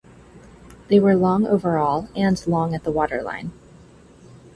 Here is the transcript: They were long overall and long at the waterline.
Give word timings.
They 0.87 0.99
were 0.99 1.13
long 1.15 1.45
overall 1.45 2.09
and 2.15 2.47
long 2.47 2.73
at 2.73 2.83
the 2.85 2.91
waterline. 2.91 3.51